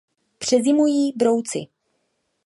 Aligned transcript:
Přezimují 0.39 1.13
brouci. 1.15 1.67